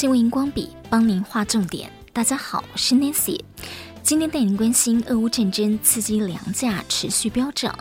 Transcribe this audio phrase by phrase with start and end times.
[0.00, 1.92] 新闻荧光笔帮您画重点。
[2.10, 3.38] 大家好，我是 Nancy，
[4.02, 7.78] 今天带您关心俄乌战争刺激粮价持续飙涨，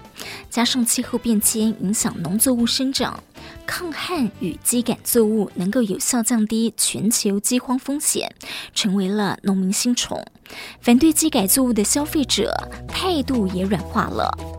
[0.49, 3.23] 加上气候变迁影响农作物生长，
[3.65, 8.29] 抗旱与基改作物能够有效降低全球饥荒风险，
[8.73, 10.21] 成为了农民新宠。
[10.81, 12.53] 反对基改作物的消费者
[12.89, 14.58] 态度也软化了。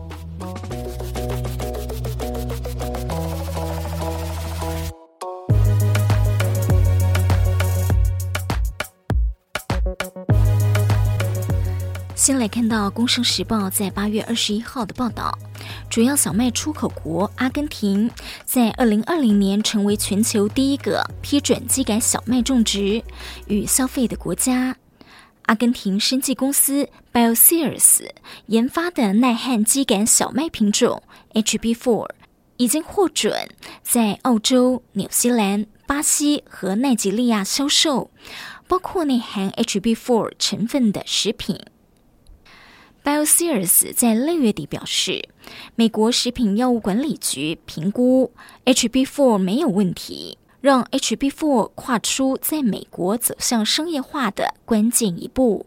[12.21, 15.35] 先来看到《工商时报》在八月二十一号的报道，
[15.89, 18.07] 主要小麦出口国阿根廷
[18.45, 23.03] 在二零二零年成为全球第一个批准基改小麦种植
[23.47, 24.77] 与消费的国家。
[25.47, 28.13] 阿根廷生技公司 b i o s e r s
[28.45, 31.01] 研发的耐旱基改小麦品种
[31.33, 32.07] HB4
[32.57, 33.49] 已经获准
[33.81, 38.11] 在澳洲、纽西兰、巴西和奈及利亚销售，
[38.67, 41.59] 包括内含 HB4 成分的食品。
[43.03, 45.27] Bioceres 在六月底表示，
[45.75, 48.31] 美国食品药物管理局评估
[48.65, 55.65] HB4 没有问题，让 HB4 跨出在美国走向商业化的关键一步。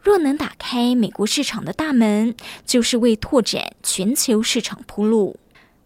[0.00, 5.40] 若能打开美国市场的大门，就是为拓展全球市场铺路。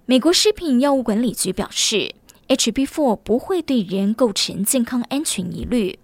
[0.05, 2.15] 美国食品药物管理局表示
[2.49, 5.99] ，HB4 不会对人构成健康安全疑虑。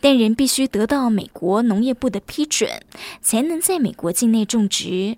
[0.00, 2.82] 但仍必须得到美国农业部的批准，
[3.20, 5.16] 才能在美国境内种植。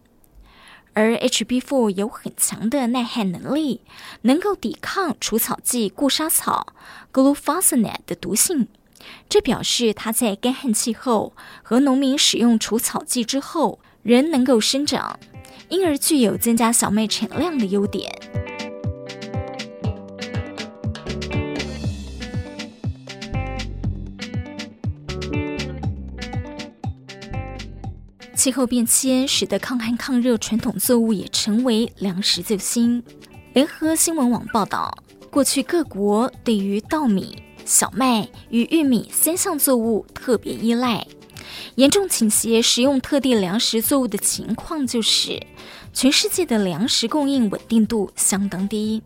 [0.94, 3.80] 而 HB4 有很强的耐旱能力，
[4.22, 6.66] 能够抵抗除草剂固沙草
[7.12, 8.68] glufosinate 的毒性。
[9.28, 15.18] 这表示它在干旱气候和农民使用除草剂之后仍能够生长，
[15.70, 18.12] 因而具有增加小麦产量的优点。
[28.42, 33.00] 气候变迁使得抗旱抗热传统作物也成为粮食救星。
[33.52, 34.92] 联合新闻网报道，
[35.30, 41.06] 过去各国对于稻米、小麦与玉米三项作物特别依赖，
[41.76, 45.40] 严重倾斜食用特定粮食作物的情况，就是
[45.94, 49.00] 全世界的粮食供应稳定度相当低。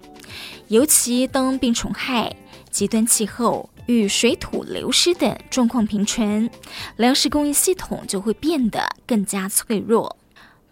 [0.69, 2.35] 尤其当病虫害、
[2.71, 6.51] 极端气候，与水土流失等状况频传，
[6.97, 10.17] 粮食供应系统就会变得更加脆弱。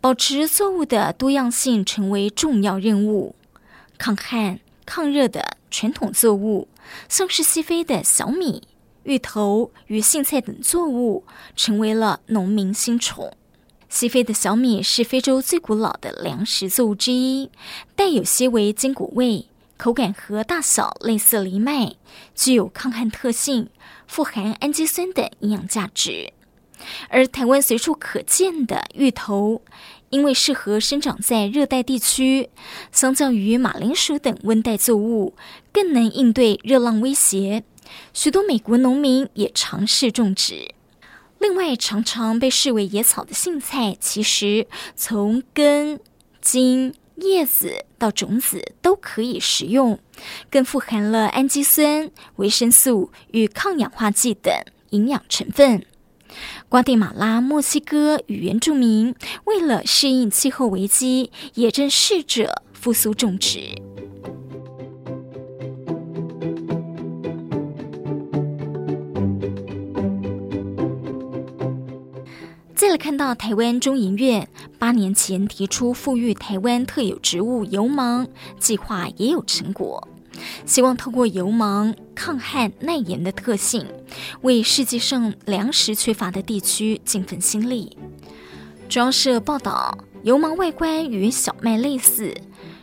[0.00, 3.34] 保持作物的多样性成为重要任务。
[3.97, 6.69] 抗旱抗热的传统作物，
[7.08, 8.64] 像是西非的小米、
[9.04, 11.25] 芋头与苋菜等作物，
[11.56, 13.36] 成为了农民新宠。
[13.88, 17.48] 西非的小米是非洲最古老的粮食作物之一，
[17.94, 19.46] 带有些微坚果味。
[19.84, 21.97] 口感和大小类似藜麦，
[22.34, 23.69] 具有抗旱特性，
[24.06, 26.33] 富含氨基酸等营养价值。
[27.11, 29.61] 而台湾随处可见的芋头，
[30.09, 32.49] 因为适合生长在热带地区，
[32.93, 35.34] 相较于马铃薯等温带作物，
[35.71, 37.62] 更能应对热浪威胁。
[38.15, 40.75] 许多美国农民也尝试种植。
[41.39, 46.00] 另外，常常被视为野草的杏菜，其实从根、
[46.41, 46.94] 茎。
[47.16, 49.98] 叶子到种子都可以食用，
[50.50, 54.52] 更富含了氨基酸、维生素与抗氧化剂等
[54.91, 55.86] 营养成分。
[56.69, 59.14] 瓜地马拉、墨西哥与原住民
[59.44, 63.81] 为了适应气候危机，也正试着复苏种植。
[72.97, 78.27] 看到台湾中研院八年前提出复育台湾特有植物油芒
[78.59, 80.09] 计划也有成果，
[80.65, 83.87] 希望透过油芒抗旱耐盐的特性，
[84.43, 87.97] 为世界上粮食缺乏的地区尽份心力。
[88.88, 92.34] 中央社报道，油芒外观与小麦类似，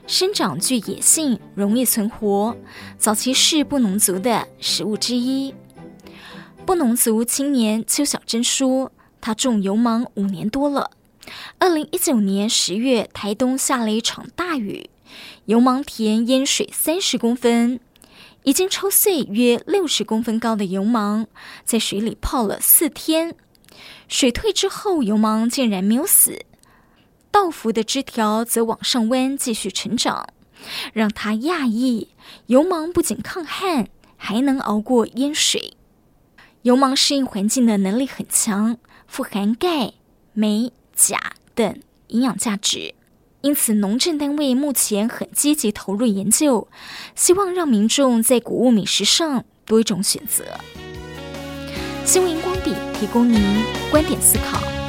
[0.08, 2.56] 生长具野性，容易存活，
[2.98, 5.54] 早期是布农族的食物之一。
[6.66, 8.92] 布农族青年邱小珍说。
[9.22, 10.92] 他种油芒五年多了。
[11.60, 14.90] 二零一九年十月，台东下了一场大雨，
[15.46, 17.80] 油芒田淹水三十公分，
[18.44, 21.28] 已经抽穗约六十公分高的油芒，
[21.64, 23.36] 在水里泡了四天。
[24.08, 26.44] 水退之后，油芒竟然没有死，
[27.30, 30.28] 倒伏的枝条则往上弯，继续成长，
[30.92, 32.10] 让他讶异：
[32.48, 33.88] 油芒不仅抗旱，
[34.18, 35.76] 还能熬过淹水。
[36.64, 38.78] 油芒适应环境的能力很强。
[39.08, 39.94] 富含钙、
[40.34, 41.20] 镁、钾
[41.54, 42.96] 等营养价值，
[43.42, 46.70] 因此农政单位目前很积极投入研究，
[47.14, 50.46] 希望让民众在谷物美食上多一种选择。
[52.06, 53.42] 新闻荧光笔提供您
[53.92, 54.81] 观点思考。